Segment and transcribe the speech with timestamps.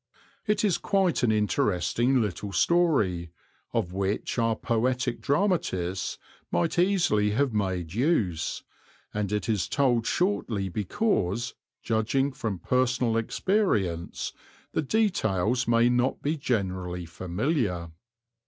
[0.47, 3.29] It is quite an interesting little story,
[3.71, 6.17] of which our poetic dramatists
[6.49, 8.63] might easily have made use,
[9.13, 11.53] and it is told shortly because,
[11.83, 14.33] judging from personal experience,
[14.71, 17.91] the details may not be generally familiar.